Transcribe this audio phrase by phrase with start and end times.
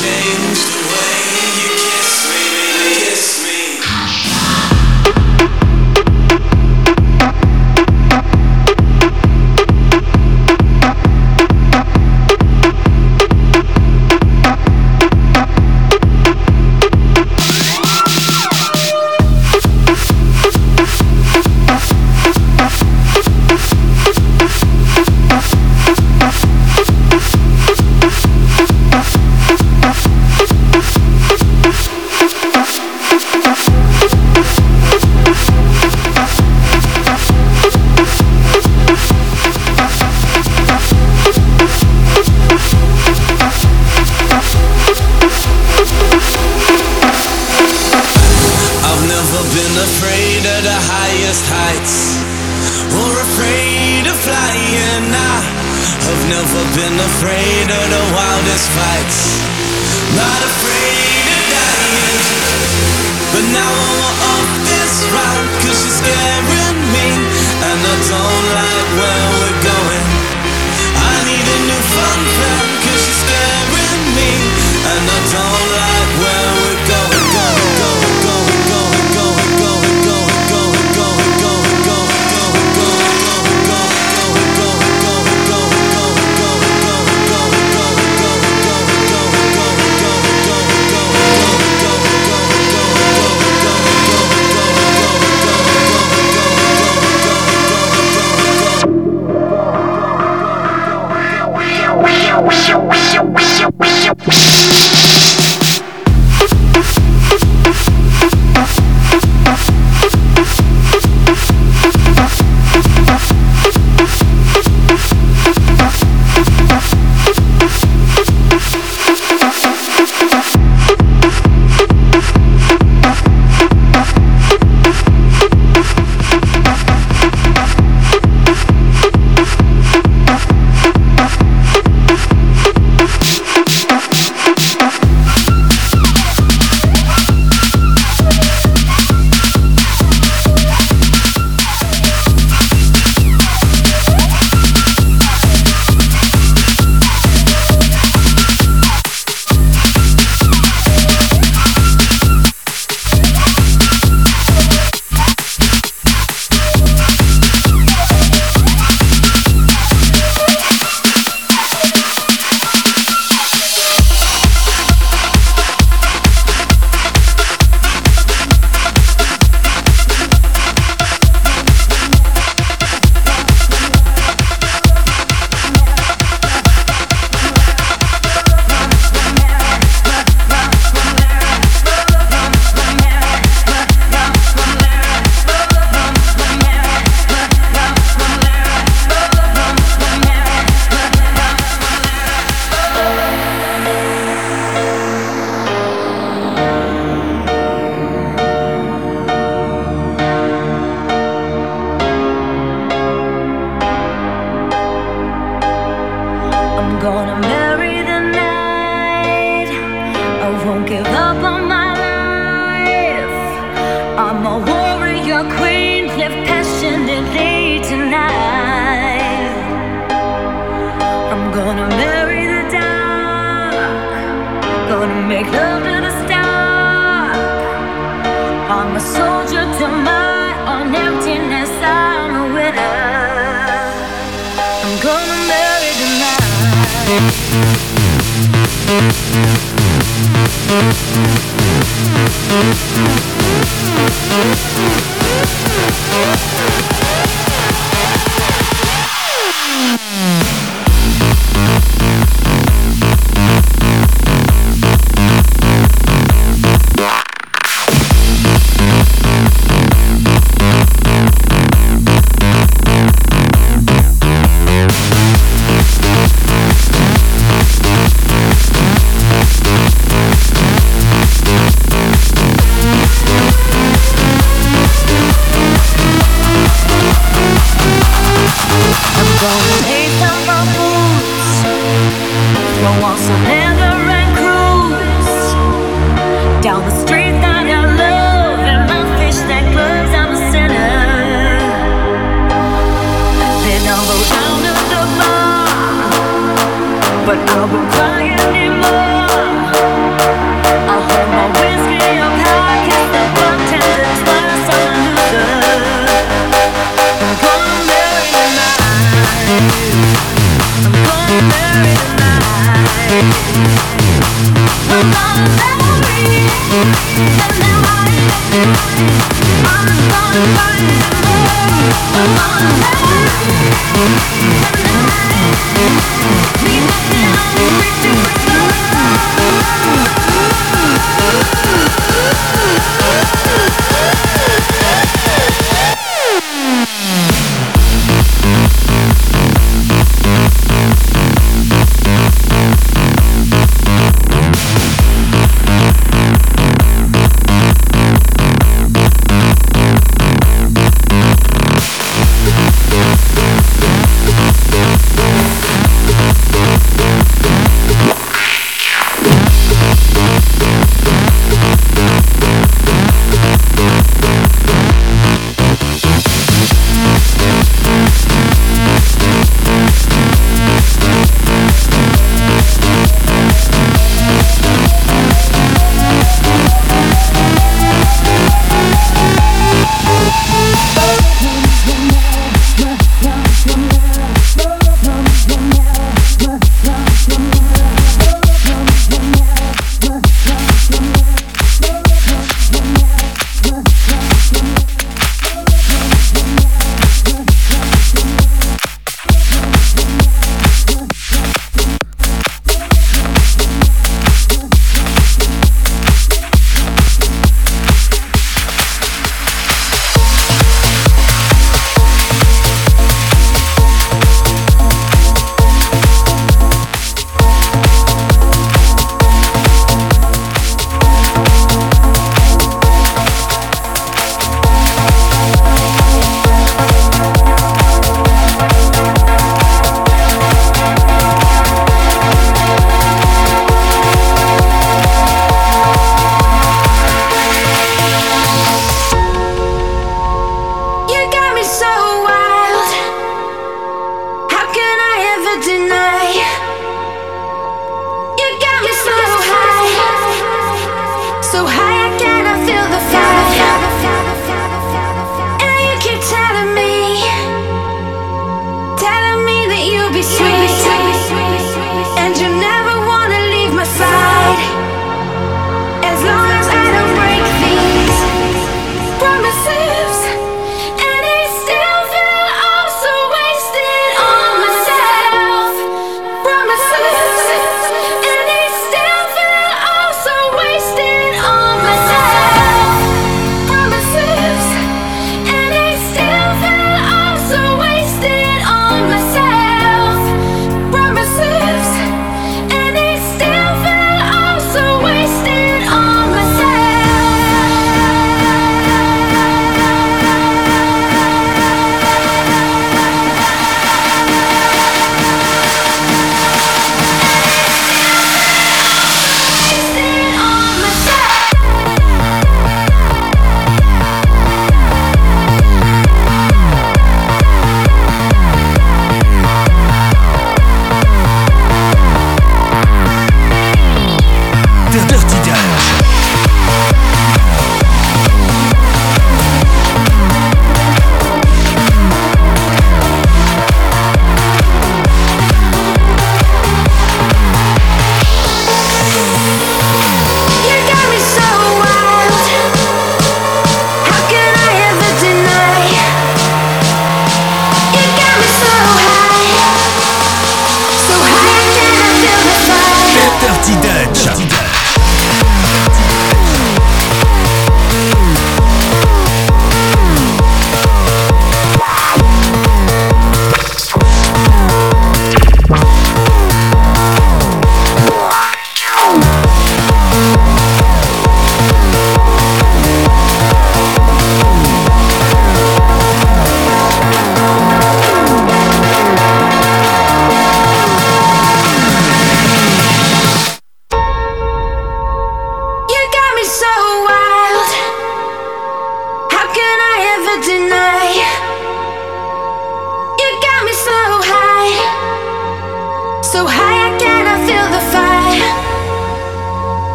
[0.00, 0.79] Changed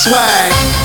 [0.00, 0.79] Swag.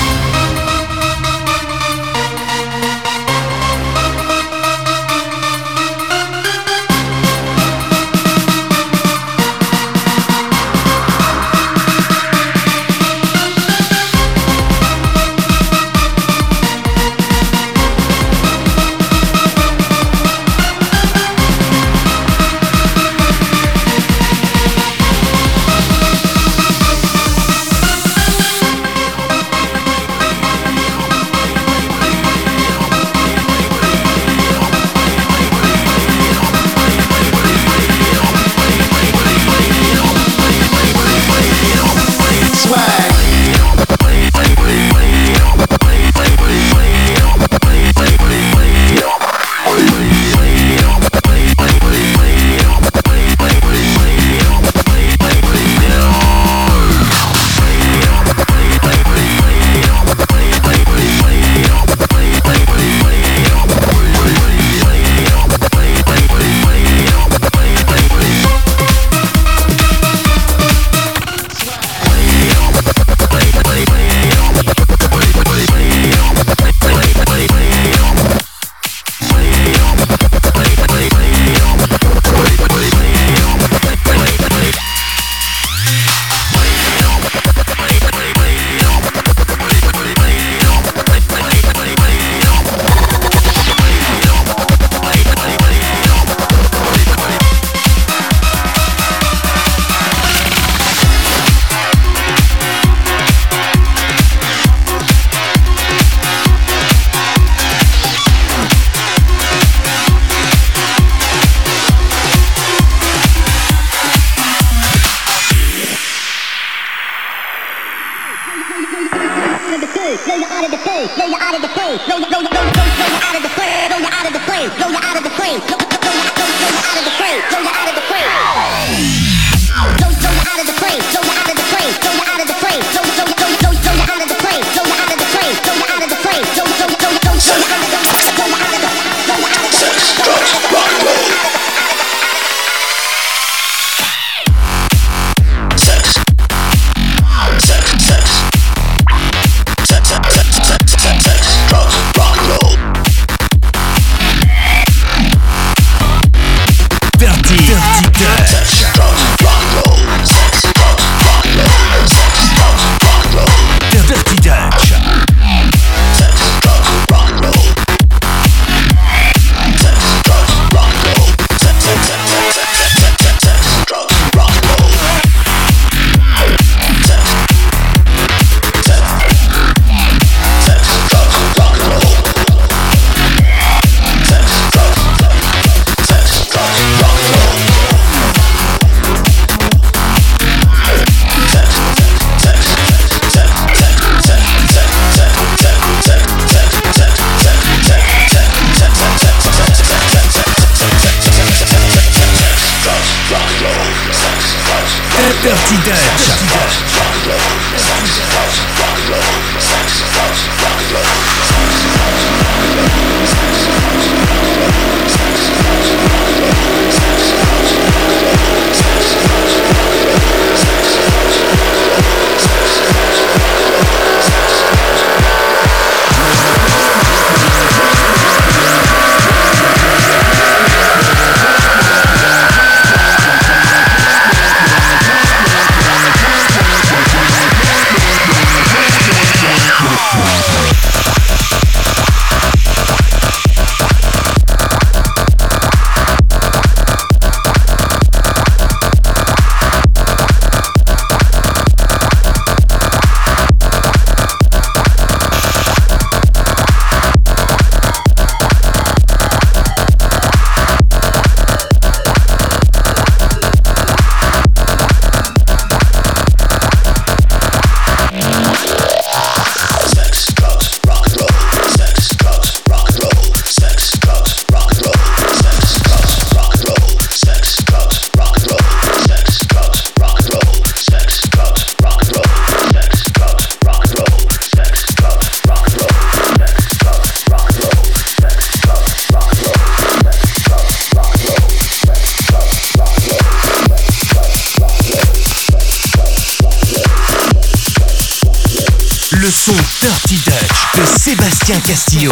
[301.46, 302.12] Sébastien Castillo.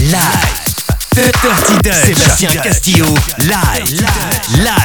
[0.00, 0.74] Live.
[1.14, 2.16] Dirty Dutch.
[2.16, 3.04] Sébastien Castillo.
[3.36, 4.06] Live.
[4.56, 4.83] Live.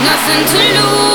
[0.00, 1.11] nothing to lose.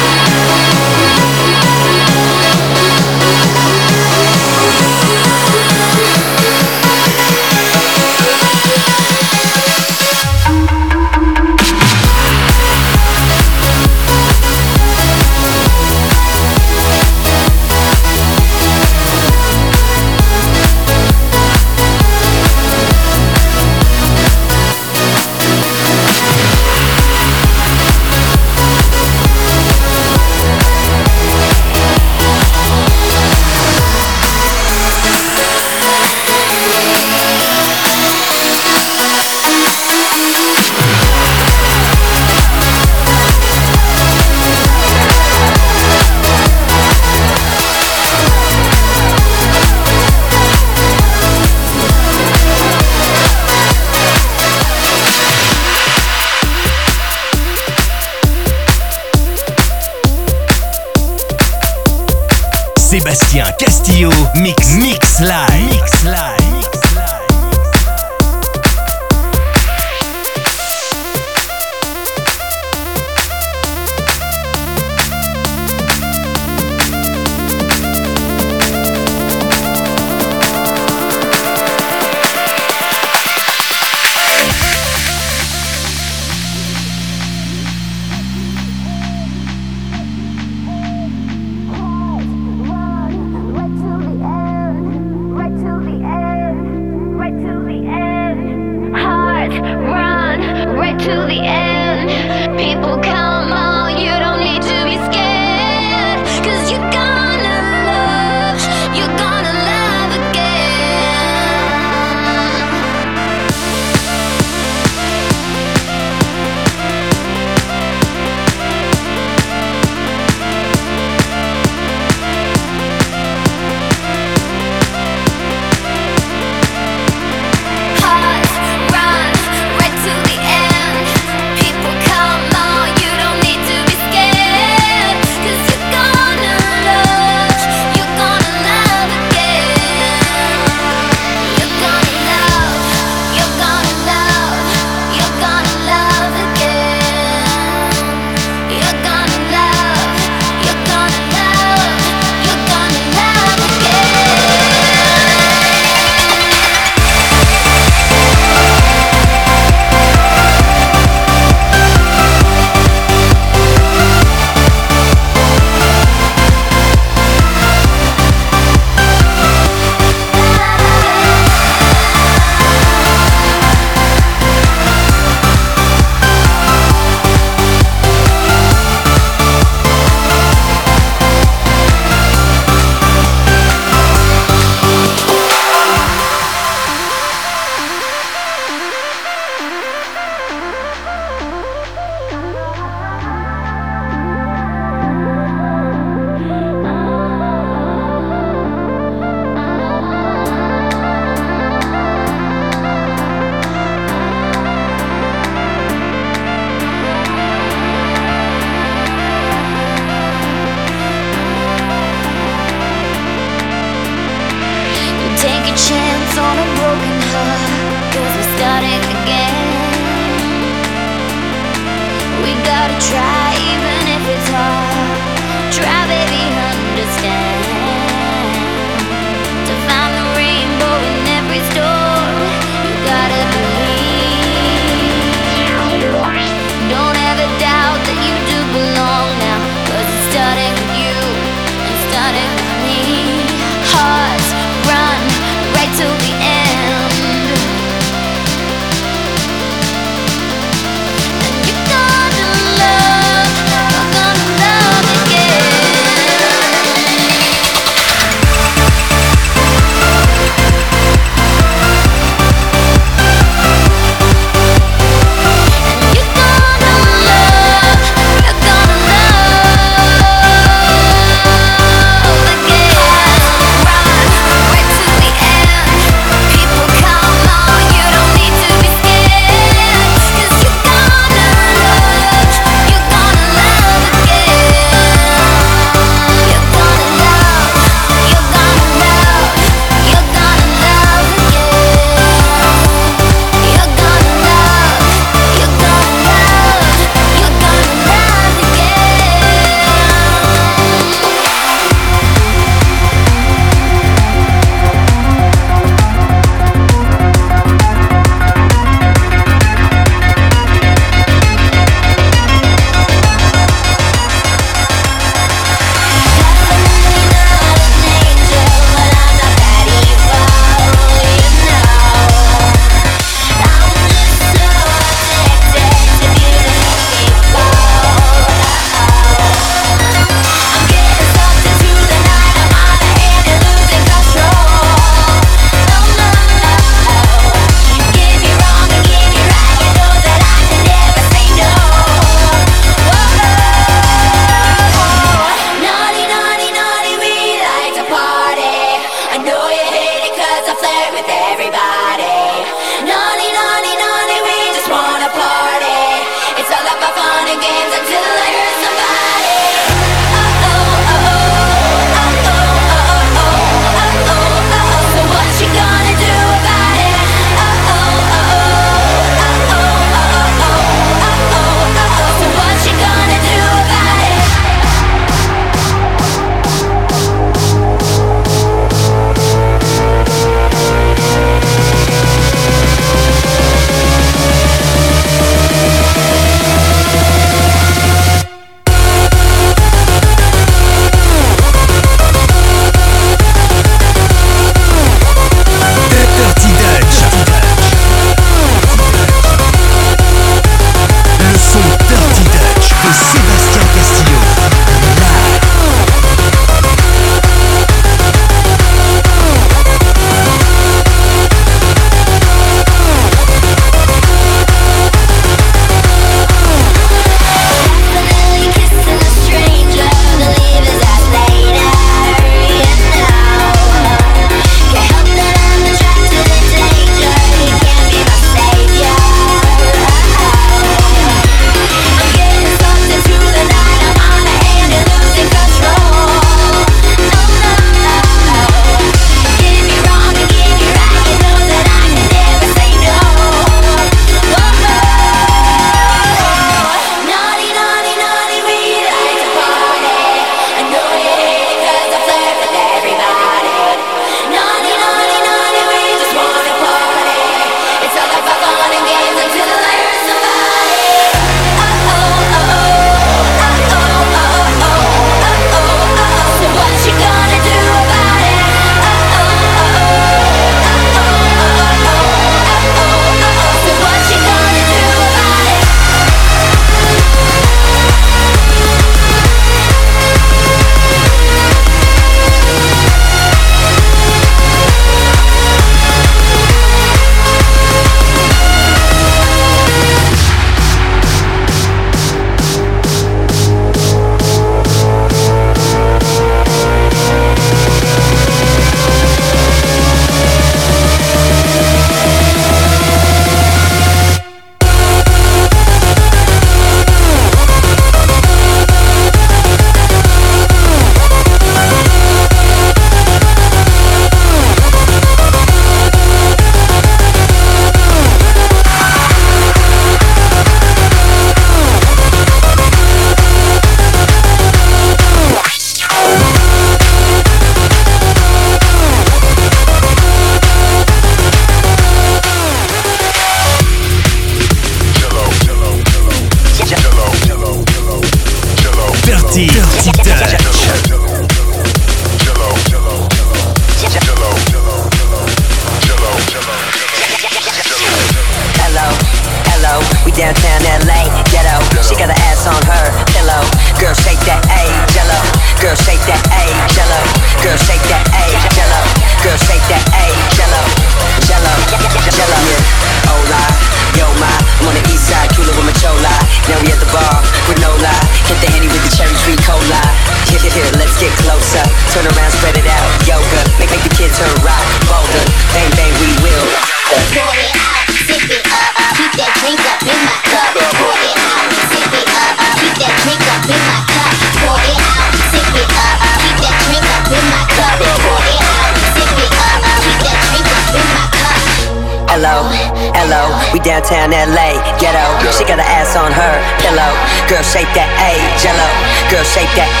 [599.53, 600.00] Shake that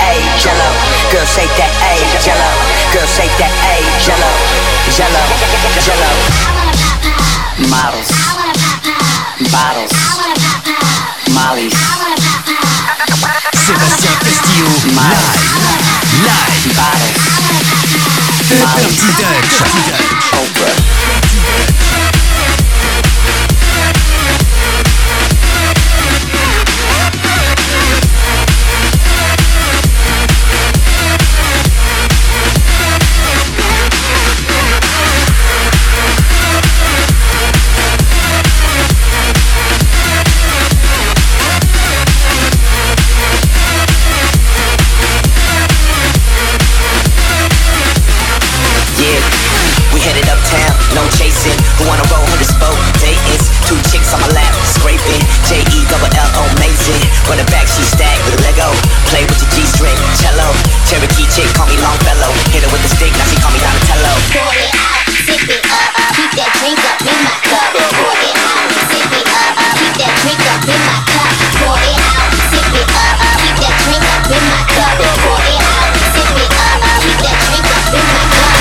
[61.41, 62.31] chick, call me Longfellow.
[62.53, 64.13] Hit her with the stick, now she call me Donatello.
[64.29, 67.73] Pour it out, sip it up, keep that drink up in my cup.
[67.73, 71.33] Pour it out, sip it up, keep that drink up in my cup.
[71.57, 74.97] Pour it out, sip it up, keep that drink up in my cup.
[75.01, 78.57] Pour it out, sip it up, keep that drink up in my cup.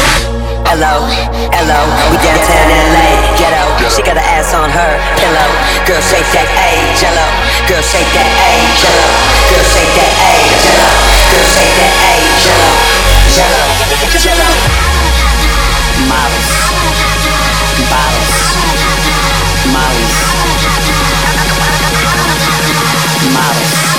[0.70, 0.95] Hello,
[1.53, 3.19] hello, we downtown LA.
[3.91, 5.51] She got her ass on her pillow.
[5.82, 7.26] Girl, shake that A, jello.
[7.66, 9.11] Girl, shake that A, jello.
[9.51, 10.32] Girl, shake that A,
[10.62, 10.95] jello.
[11.34, 12.70] Girl, shake that A, jello.
[13.34, 13.66] Jello,
[14.14, 14.51] jello.
[16.07, 16.51] Models,
[17.91, 18.32] bottles,
[19.74, 20.16] mollies,
[23.34, 23.89] models,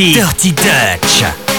[0.00, 1.49] Dirty, Dutch.